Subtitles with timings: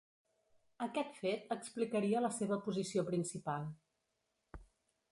[0.85, 3.71] Aquest fet explicaria la seva posició principal.